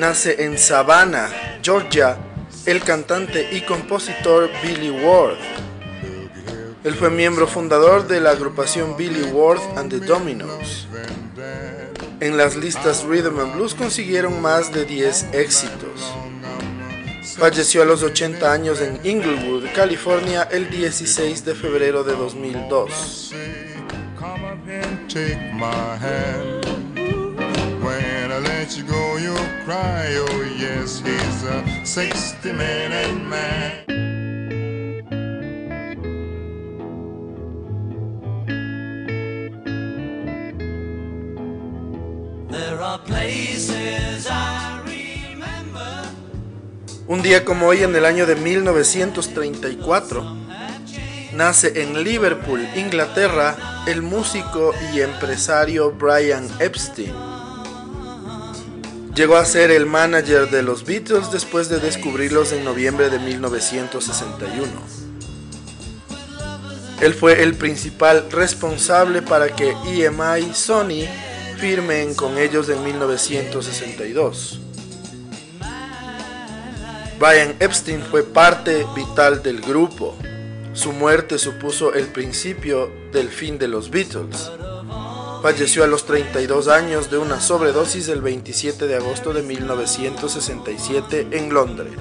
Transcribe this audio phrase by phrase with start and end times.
[0.00, 2.16] nace en Savannah, Georgia,
[2.64, 5.36] el cantante y compositor Billy Ward.
[6.82, 10.88] Él fue miembro fundador de la agrupación Billy Ward and the Dominoes.
[12.20, 16.14] En las listas Rhythm and Blues consiguieron más de 10 éxitos.
[17.36, 23.34] Falleció a los 80 años en Inglewood, California, el 16 de febrero de 2002.
[28.70, 30.14] Let you go, you'll cry.
[30.14, 33.84] Oh, yes, he's a 60 minute man.
[42.48, 46.04] There are places I remember.
[47.08, 50.36] Un día como hoy en el año de 1934
[51.34, 57.29] nace en Liverpool, Inglaterra, el músico y empresario Brian Epstein.
[59.20, 64.64] Llegó a ser el manager de los Beatles después de descubrirlos en noviembre de 1961.
[67.02, 71.04] Él fue el principal responsable para que EMI Sony
[71.58, 74.58] firmen con ellos en 1962.
[77.18, 80.16] Brian Epstein fue parte vital del grupo.
[80.72, 84.50] Su muerte supuso el principio del fin de los Beatles.
[85.42, 91.54] Falleció a los 32 años de una sobredosis el 27 de agosto de 1967 en
[91.54, 91.94] Londres.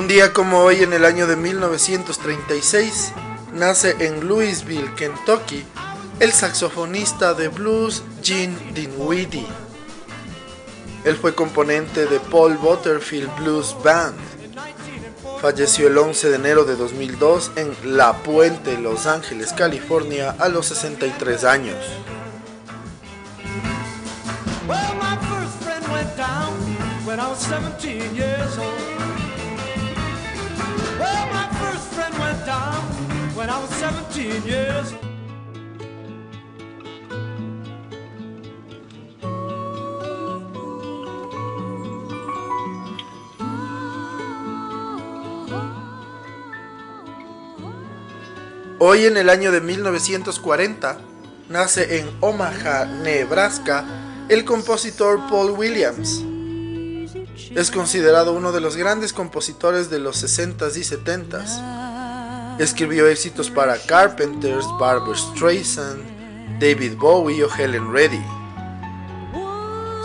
[0.00, 3.12] Un día como hoy en el año de 1936
[3.52, 5.62] nace en Louisville, Kentucky,
[6.20, 9.46] el saxofonista de blues Gene Dinwiddie.
[11.04, 14.16] Él fue componente de Paul Butterfield Blues Band.
[15.42, 20.64] Falleció el 11 de enero de 2002 en La Puente, Los Ángeles, California, a los
[20.64, 21.76] 63 años.
[48.82, 50.98] Hoy en el año de 1940
[51.50, 53.84] nace en Omaha, Nebraska,
[54.30, 56.24] el compositor Paul Williams.
[57.54, 62.60] Es considerado uno de los grandes compositores de los 60s y 70s.
[62.60, 68.22] Escribió éxitos para Carpenters, Barbara Streisand, David Bowie o Helen Reddy.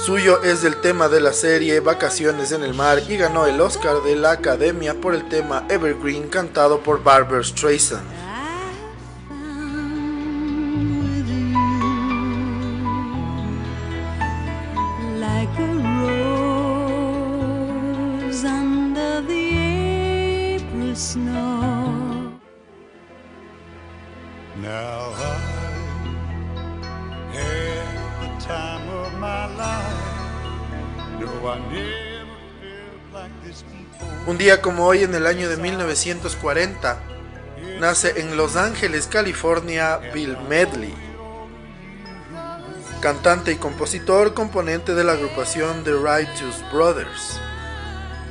[0.04, 4.02] Suyo es el tema de la serie Vacaciones en el Mar y ganó el Oscar
[4.02, 8.25] de la Academia por el tema Evergreen cantado por Barbara Streisand.
[34.26, 36.98] Un día como hoy en el año de 1940,
[37.82, 40.94] nace en Los Ángeles, California, Bill Medley.
[43.02, 47.42] Cantante y compositor, componente de la agrupación The Righteous Brothers.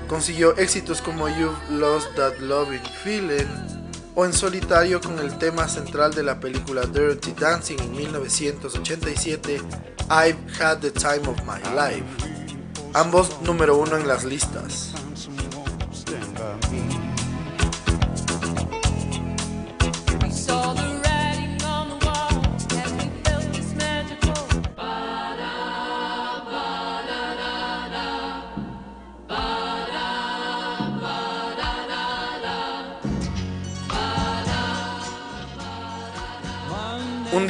[0.09, 3.47] Consiguió éxitos como You've Lost That Loving Feeling
[4.15, 9.61] o en solitario con el tema central de la película Dirty Dancing en 1987,
[10.09, 12.05] I've Had the Time of My Life.
[12.93, 14.93] Ambos número uno en las listas.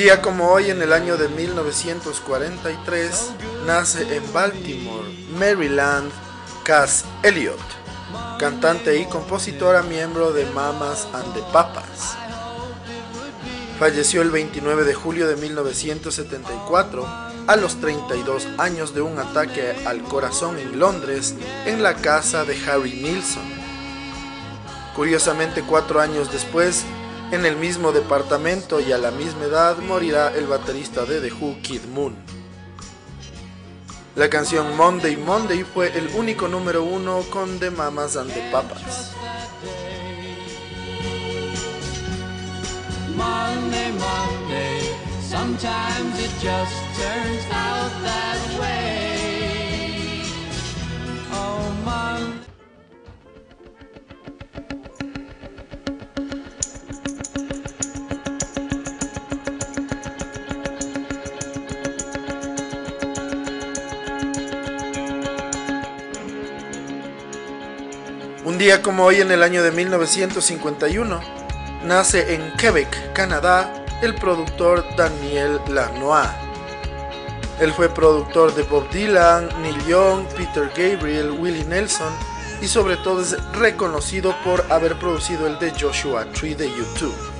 [0.04, 3.30] Día como hoy, en el año de 1943,
[3.64, 5.08] nace en Baltimore,
[5.38, 6.12] Maryland,
[6.62, 7.58] Cass Elliot,
[8.38, 12.18] cantante y compositora miembro de Mamas and the Papas.
[13.78, 17.08] Falleció el 29 de julio de 1974
[17.46, 21.34] a los 32 años de un ataque al corazón en Londres
[21.64, 23.50] en la casa de Harry Nilsson.
[24.94, 26.84] Curiosamente, cuatro años después,
[27.32, 31.56] en el mismo departamento y a la misma edad morirá el baterista de The Who,
[31.62, 32.14] Kid Moon.
[34.16, 39.12] La canción Monday Monday fue el único número uno con The Mamas and the Papas.
[43.16, 44.80] Monday, Monday,
[45.28, 48.83] sometimes it just turns out that way.
[68.64, 71.20] Día como hoy en el año de 1951,
[71.84, 76.30] nace en Quebec, Canadá, el productor Daniel Lanois.
[77.60, 82.10] Él fue productor de Bob Dylan, Neil Young, Peter Gabriel, Willie Nelson
[82.62, 87.33] y sobre todo es reconocido por haber producido el de Joshua Tree de YouTube.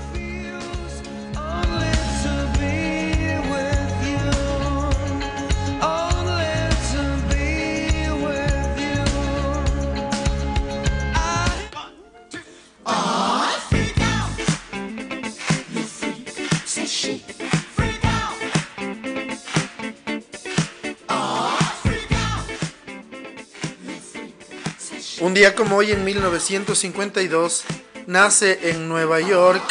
[25.35, 27.65] Un día como hoy en 1952
[28.07, 29.65] nace en Nueva York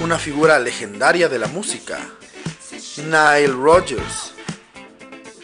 [0.00, 1.98] una figura legendaria de la música,
[2.96, 4.32] Nile Rodgers.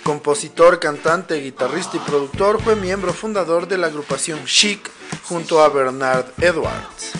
[0.03, 4.91] Compositor, cantante, guitarrista y productor, fue miembro fundador de la agrupación Chic
[5.25, 7.11] junto a Bernard Edwards.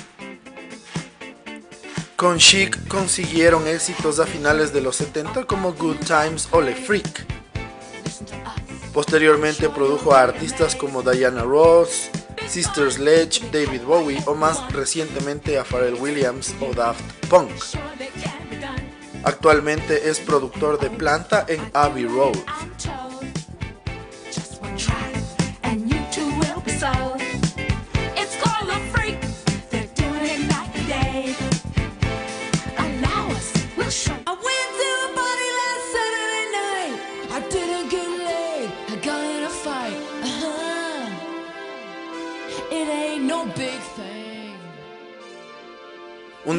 [2.17, 7.27] Con Chic consiguieron éxitos a finales de los 70 como Good Times o Le Freak.
[8.95, 12.09] Posteriormente produjo a artistas como Diana Ross,
[12.51, 17.49] Sister Sledge, David Bowie o más recientemente a Pharrell Williams o Daft Punk.
[19.23, 22.37] Actualmente es productor de planta en Abbey Road.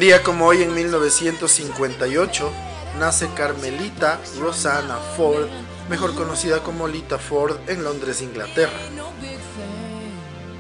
[0.01, 2.51] Día como hoy en 1958
[2.99, 5.45] nace Carmelita Rosanna Ford,
[5.91, 8.79] mejor conocida como Lita Ford en Londres, Inglaterra.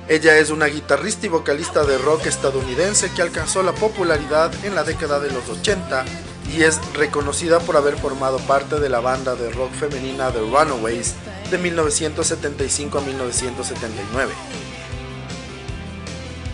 [0.07, 4.83] Ella es una guitarrista y vocalista de rock estadounidense que alcanzó la popularidad en la
[4.83, 6.05] década de los 80
[6.55, 11.15] y es reconocida por haber formado parte de la banda de rock femenina The Runaways
[11.49, 14.33] de 1975 a 1979.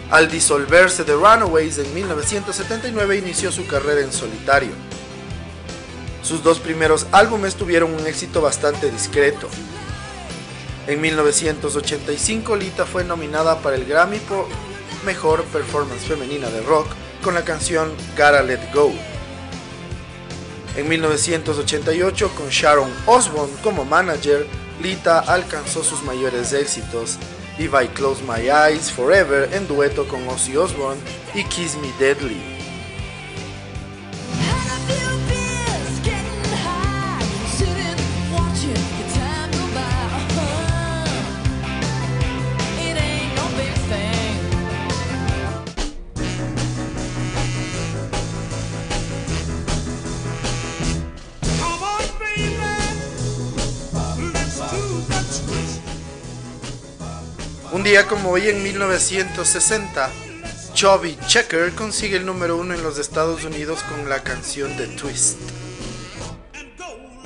[0.09, 4.71] Al disolverse The Runaways en 1979 inició su carrera en solitario.
[6.23, 9.49] Sus dos primeros álbumes tuvieron un éxito bastante discreto.
[10.87, 14.45] En 1985 Lita fue nominada para el Grammy por
[15.05, 16.87] Mejor Performance Femenina de Rock
[17.21, 18.93] con la canción Gotta Let Go.
[20.77, 24.47] En 1988 con Sharon Osbourne como manager,
[24.81, 27.17] Lita alcanzó sus mayores éxitos
[27.59, 31.01] If I Close My Eyes Forever en dueto con Ozzy Osbourne
[31.33, 32.56] y Kiss Me Deadly.
[57.97, 60.11] Día como hoy en 1960,
[60.75, 65.39] Chubby Checker consigue el número uno en los Estados Unidos con la canción The Twist.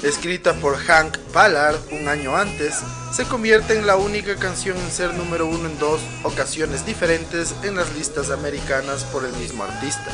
[0.02, 2.76] Escrita por Hank Ballard un año antes,
[3.12, 7.76] se convierte en la única canción en ser número uno en dos ocasiones diferentes en
[7.76, 10.10] las listas americanas por el mismo artista.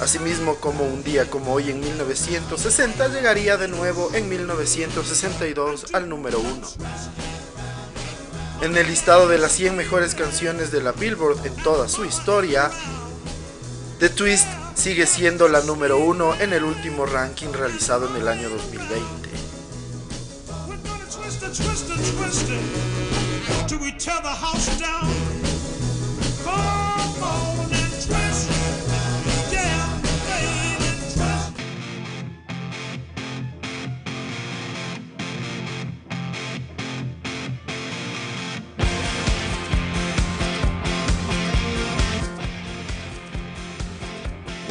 [0.00, 6.40] Asimismo, como un día como hoy en 1960, llegaría de nuevo en 1962 al número
[6.40, 6.66] uno.
[8.64, 12.70] En el listado de las 100 mejores canciones de la Billboard en toda su historia,
[13.98, 18.48] The Twist sigue siendo la número uno en el último ranking realizado en el año
[18.48, 19.28] 2020.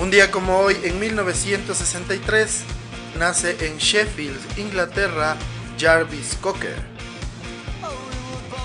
[0.03, 2.63] Un día como hoy, en 1963,
[3.17, 5.37] nace en Sheffield, Inglaterra,
[5.79, 6.75] Jarvis Cocker.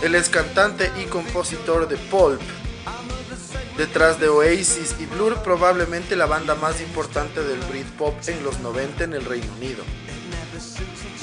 [0.02, 2.40] Él es cantante y compositor de Pulp.
[3.76, 9.04] Detrás de Oasis y Blur, probablemente la banda más importante del Britpop en los 90
[9.04, 9.85] en el Reino Unido.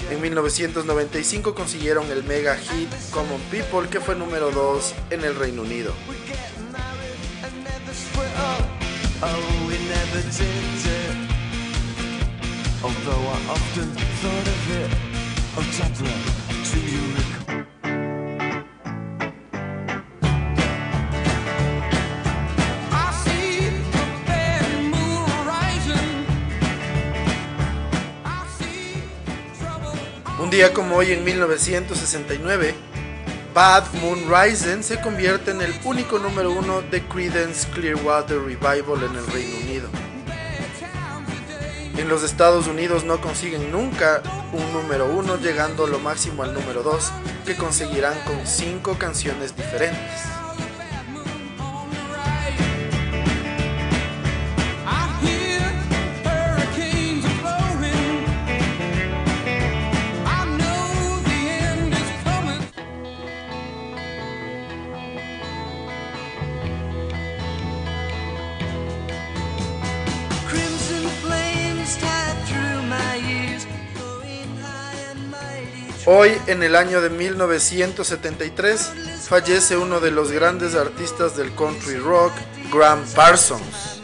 [0.10, 5.64] En 1995 consiguieron el mega hit Common People, que fue número 2 en el Reino
[5.64, 5.94] Unido.
[30.40, 32.74] Un día como hoy en 1969,
[33.54, 39.16] Bad Moon Rising se convierte en el único número uno de Creedence Clearwater Revival en
[39.18, 40.05] el Reino Unido.
[41.98, 44.22] En los Estados Unidos no consiguen nunca
[44.52, 47.12] un número uno, llegando lo máximo al número 2,
[47.46, 50.45] que conseguirán con cinco canciones diferentes.
[76.08, 78.92] Hoy, en el año de 1973,
[79.28, 82.32] fallece uno de los grandes artistas del country rock,
[82.72, 84.02] Graham Parsons.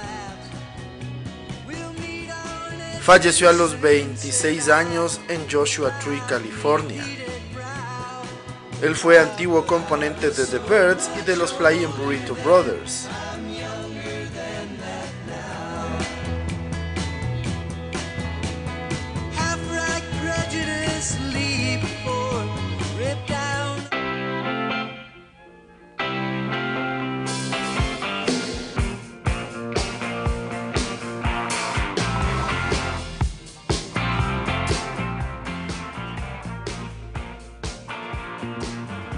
[3.03, 7.05] Falleció a los 26 años en Joshua Tree, California.
[8.81, 13.07] Él fue antiguo componente de The Birds y de los Flying Burrito Brothers.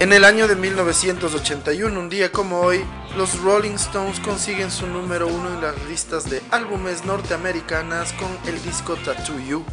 [0.04, 2.84] En el año de 1981, un día como hoy,
[3.16, 8.62] los Rolling Stones consiguen su número uno en las listas de álbumes norteamericanas con el
[8.64, 9.64] disco Tattoo You.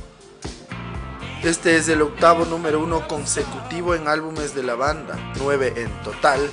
[1.43, 6.49] Este es el octavo número uno consecutivo en álbumes de la banda, nueve en total,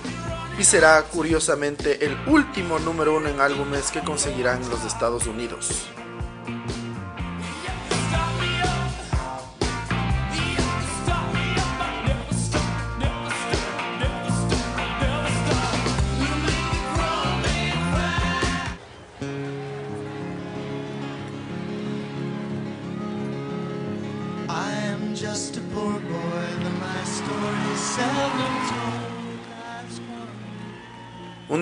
[0.57, 5.87] y será curiosamente el último número uno en álbumes que conseguirán los Estados Unidos.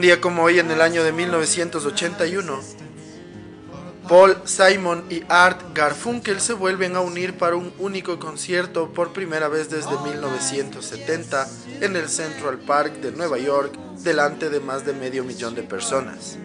[0.05, 2.59] Día como hoy en el año de 1981,
[4.07, 9.47] Paul Simon y Art Garfunkel se vuelven a unir para un único concierto por primera
[9.47, 11.47] vez desde 1970
[11.81, 16.37] en el Central Park de Nueva York delante de más de medio millón de personas.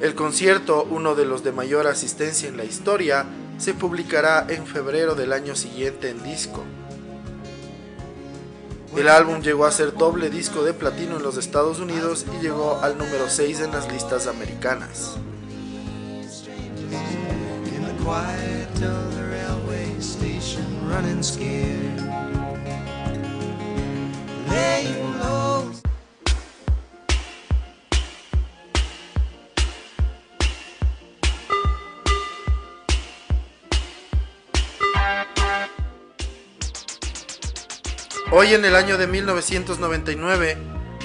[0.00, 3.26] El concierto, uno de los de mayor asistencia en la historia,
[3.58, 6.64] se publicará en febrero del año siguiente en disco.
[8.96, 12.78] El álbum llegó a ser doble disco de platino en los Estados Unidos y llegó
[12.80, 15.18] al número 6 en las listas americanas.
[38.36, 40.56] Hoy en el año de 1999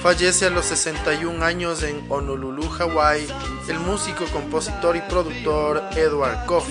[0.02, 3.24] fallece a los 61 años en Honolulu, Hawaii,
[3.68, 6.66] el músico, compositor y productor Edward Koff.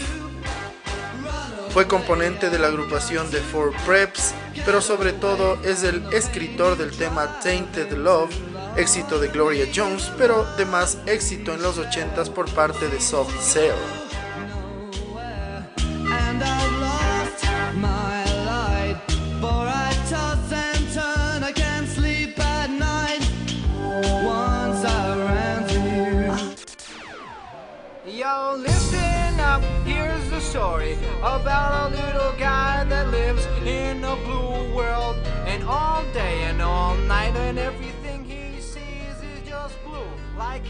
[1.69, 4.33] Fue componente de la agrupación de Four Preps,
[4.65, 8.35] pero sobre todo es el escritor del tema Tainted Love,
[8.75, 13.33] éxito de Gloria Jones, pero de más éxito en los 80s por parte de Soft
[13.39, 13.98] Cell.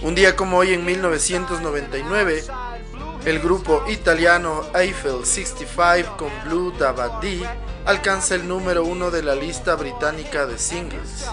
[0.02, 2.44] Un día como hoy en 1999,
[3.26, 7.42] el grupo italiano Eiffel 65 con Blue Dabadi
[7.86, 11.26] alcanza el número uno de la lista británica de singles.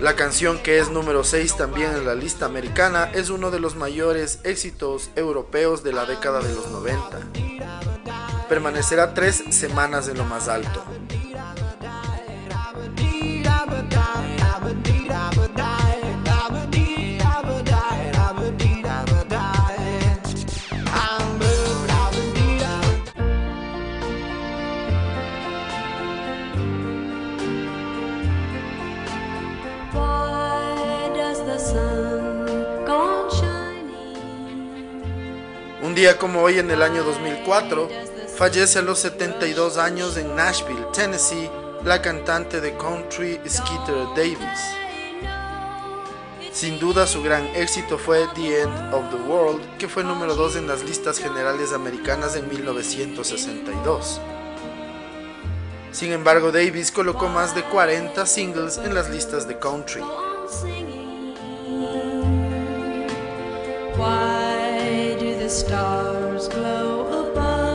[0.00, 3.76] La canción que es número 6 también en la lista americana es uno de los
[3.76, 7.20] mayores éxitos europeos de la década de los 90.
[8.48, 10.84] Permanecerá tres semanas en lo más alto.
[35.94, 37.88] Un día como hoy en el año 2004,
[38.36, 41.48] fallece a los 72 años en Nashville, Tennessee,
[41.84, 44.60] la cantante de country Skeeter Davis.
[46.50, 50.56] Sin duda su gran éxito fue The End of the World, que fue número 2
[50.56, 54.20] en las listas generales americanas en 1962.
[55.92, 60.02] Sin embargo, Davis colocó más de 40 singles en las listas de country.
[65.54, 67.74] Stars glow above.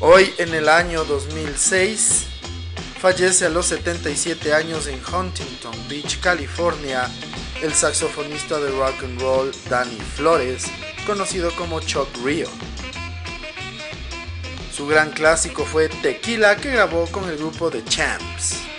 [0.00, 2.26] Hoy en el año 2006
[3.00, 7.10] fallece a los 77 años en Huntington Beach, California,
[7.60, 10.66] el saxofonista de rock and roll Danny Flores,
[11.06, 12.48] conocido como Chuck Rio.
[14.72, 18.69] Su gran clásico fue Tequila que grabó con el grupo The Champs.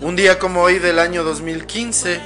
[0.00, 2.20] Un día como hoy del año 2015,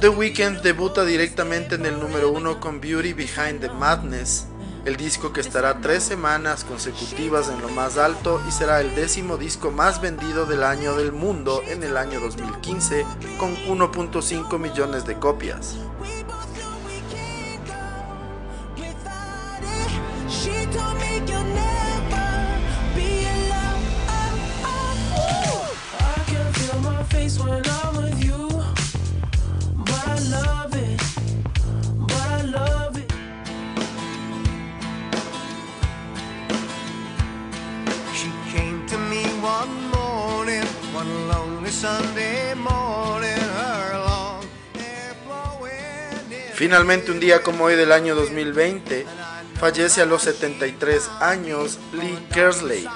[0.00, 4.46] The Weeknd debuta directamente en el número uno con Beauty Behind the Madness,
[4.84, 9.36] el disco que estará tres semanas consecutivas en lo más alto y será el décimo
[9.36, 13.06] disco más vendido del año del mundo en el año 2015
[13.38, 15.76] con 1.5 millones de copias.
[46.54, 49.04] Finalmente, un día como hoy del año 2020,
[49.58, 52.88] fallece a los 73 años Lee Kerslake.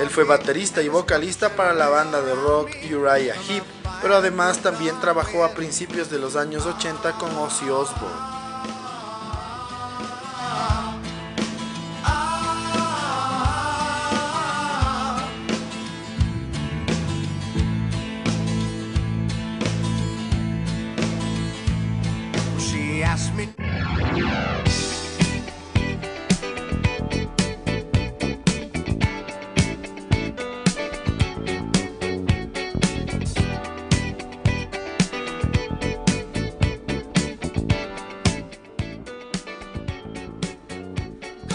[0.00, 3.64] Él fue baterista y vocalista para la banda de rock Uriah Heep,
[4.02, 8.37] pero además también trabajó a principios de los años 80 con Ozzy Osbourne.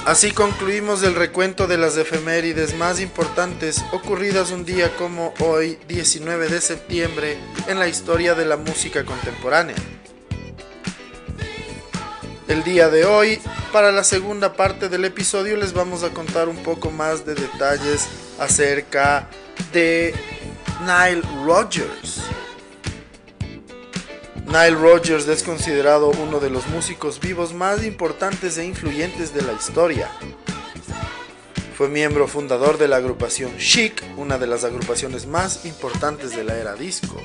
[0.06, 6.50] Así concluimos el recuento de las efemérides más importantes ocurridas un día como hoy, 19
[6.50, 7.38] de septiembre,
[7.68, 9.78] en la historia de la música contemporánea.
[12.50, 13.40] El día de hoy,
[13.72, 18.06] para la segunda parte del episodio, les vamos a contar un poco más de detalles
[18.40, 19.30] acerca
[19.72, 20.14] de
[20.82, 22.33] Nile Rodgers.
[24.54, 29.54] Nile Rodgers es considerado uno de los músicos vivos más importantes e influyentes de la
[29.54, 30.12] historia.
[31.76, 36.56] Fue miembro fundador de la agrupación Chic, una de las agrupaciones más importantes de la
[36.56, 37.20] era disco.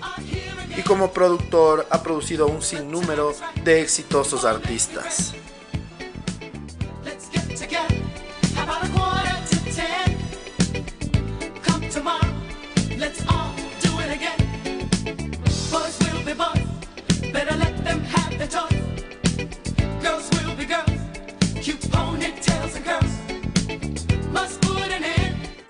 [0.75, 5.35] Y como productor ha producido un sinnúmero de exitosos artistas.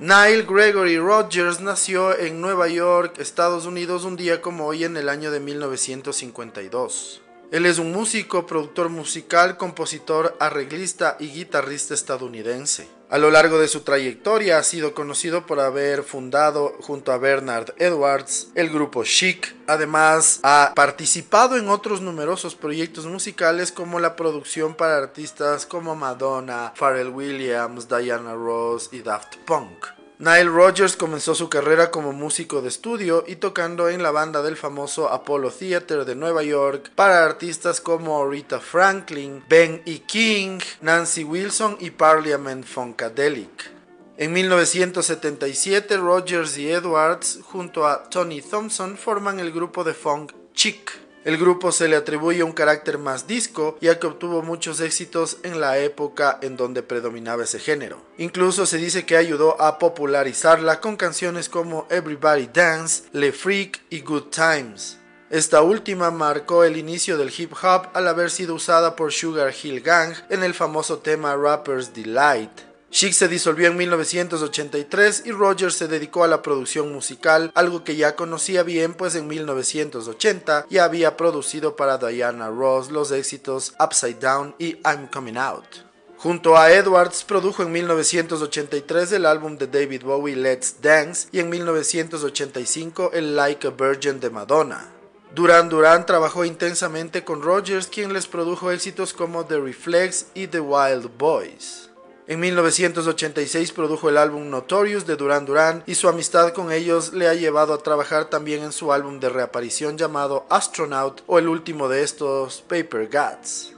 [0.09, 5.11] Nile Gregory Rogers nació en Nueva York, Estados Unidos, un día como hoy en el
[5.11, 7.21] año de 1952.
[7.51, 12.88] Él es un músico, productor musical, compositor, arreglista y guitarrista estadounidense.
[13.11, 17.75] A lo largo de su trayectoria ha sido conocido por haber fundado junto a Bernard
[17.77, 19.55] Edwards el grupo Chic.
[19.66, 26.73] Además ha participado en otros numerosos proyectos musicales como la producción para artistas como Madonna,
[26.75, 29.98] Pharrell Williams, Diana Ross y Daft Punk.
[30.21, 34.57] Nile Rodgers comenzó su carrera como músico de estudio y tocando en la banda del
[34.57, 40.01] famoso Apollo Theater de Nueva York para artistas como Rita Franklin, Ben E.
[40.01, 43.71] King, Nancy Wilson y Parliament Funkadelic.
[44.17, 51.08] En 1977, Rodgers y Edwards, junto a Tony Thompson, forman el grupo de funk Chic.
[51.25, 55.61] El grupo se le atribuye un carácter más disco, ya que obtuvo muchos éxitos en
[55.61, 58.01] la época en donde predominaba ese género.
[58.19, 64.01] Incluso se dice que ayudó a popularizarla con canciones como Everybody Dance, Le Freak y
[64.01, 64.99] Good Times.
[65.31, 69.83] Esta última marcó el inicio del hip hop al haber sido usada por Sugar Hill
[69.83, 72.68] Gang en el famoso tema Rapper's Delight.
[72.90, 77.96] Chic se disolvió en 1983 y Rogers se dedicó a la producción musical, algo que
[77.96, 84.20] ya conocía bien pues en 1980 ya había producido para Diana Ross los éxitos Upside
[84.20, 85.88] Down y I'm Coming Out.
[86.16, 91.51] Junto a Edwards produjo en 1983 el álbum de David Bowie Let's Dance y en
[91.51, 94.88] 1985 el Like a Virgin de Madonna.
[95.35, 100.61] Duran Duran trabajó intensamente con Rogers quien les produjo éxitos como The Reflex y The
[100.61, 101.88] Wild Boys.
[102.29, 107.27] En 1986 produjo el álbum Notorious de Duran Duran y su amistad con ellos le
[107.27, 111.88] ha llevado a trabajar también en su álbum de reaparición llamado Astronaut o el último
[111.88, 113.73] de estos, Paper Gods.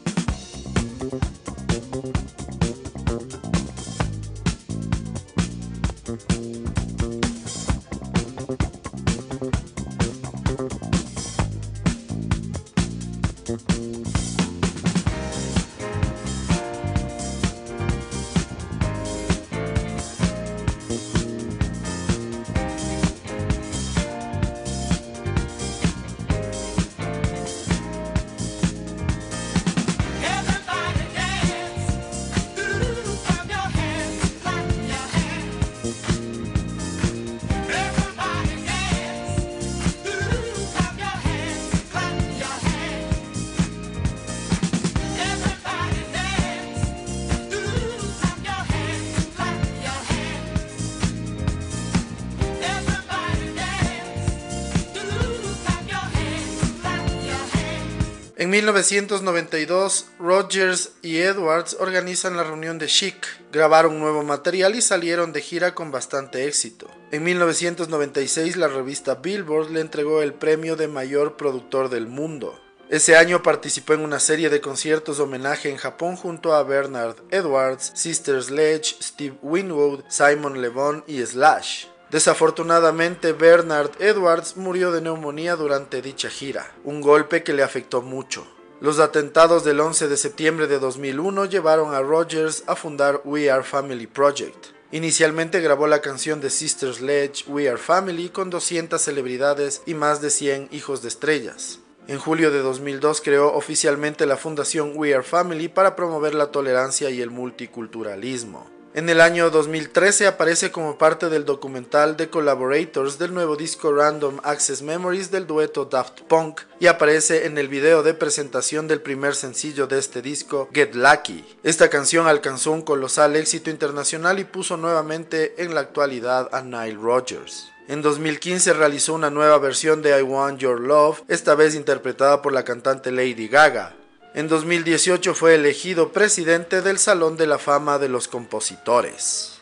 [58.50, 65.32] En 1992, Rogers y Edwards organizan la reunión de Chic, grabaron nuevo material y salieron
[65.32, 66.90] de gira con bastante éxito.
[67.12, 72.60] En 1996, la revista Billboard le entregó el premio de mayor productor del mundo.
[72.88, 77.92] Ese año participó en una serie de conciertos homenaje en Japón junto a Bernard Edwards,
[77.94, 81.84] Sister Sledge, Steve Winwood, Simon Le Bon y Slash.
[82.10, 88.46] Desafortunadamente, Bernard Edwards murió de neumonía durante dicha gira, un golpe que le afectó mucho.
[88.80, 93.62] Los atentados del 11 de septiembre de 2001 llevaron a Rogers a fundar We Are
[93.62, 94.68] Family Project.
[94.90, 100.20] Inicialmente grabó la canción de Sister Sledge We Are Family con 200 celebridades y más
[100.20, 101.78] de 100 hijos de estrellas.
[102.08, 107.08] En julio de 2002 creó oficialmente la fundación We Are Family para promover la tolerancia
[107.10, 108.79] y el multiculturalismo.
[108.92, 114.40] En el año 2013 aparece como parte del documental The Collaborators del nuevo disco Random
[114.42, 119.36] Access Memories del dueto Daft Punk y aparece en el video de presentación del primer
[119.36, 121.44] sencillo de este disco, Get Lucky.
[121.62, 126.98] Esta canción alcanzó un colosal éxito internacional y puso nuevamente en la actualidad a Nile
[127.00, 127.70] Rodgers.
[127.86, 132.52] En 2015 realizó una nueva versión de I Want Your Love, esta vez interpretada por
[132.52, 133.99] la cantante Lady Gaga.
[134.32, 139.60] En 2018 fue elegido presidente del Salón de la Fama de los Compositores.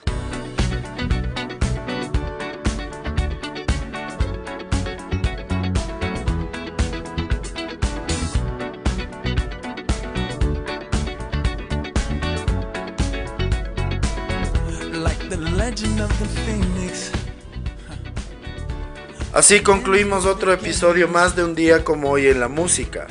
[19.32, 23.06] Así concluimos otro episodio más de un día como hoy en la música.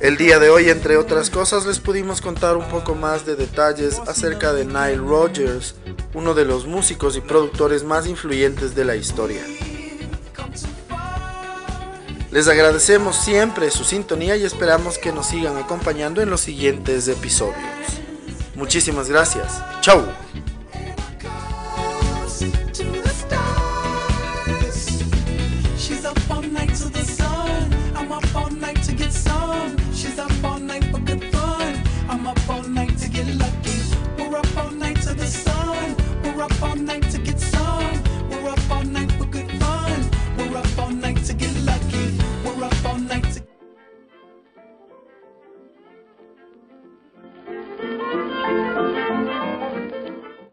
[0.00, 3.98] El día de hoy, entre otras cosas, les pudimos contar un poco más de detalles
[4.06, 5.74] acerca de Nile Rodgers,
[6.14, 9.42] uno de los músicos y productores más influyentes de la historia.
[12.30, 17.56] Les agradecemos siempre su sintonía y esperamos que nos sigan acompañando en los siguientes episodios.
[18.54, 19.60] Muchísimas gracias.
[19.80, 20.02] Chau.